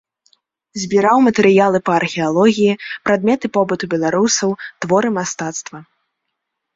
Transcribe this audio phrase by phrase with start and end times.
[0.83, 4.49] Збіраў матэрыялы па археалогіі, прадметы побыту беларусаў,
[4.87, 5.77] творы мастацтва.